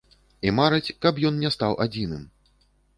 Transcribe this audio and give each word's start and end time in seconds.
І 0.49 0.53
мараць, 0.59 0.95
каб 1.07 1.21
ён 1.31 1.39
не 1.45 1.55
стаў 1.59 1.79
адзіным. 1.89 2.29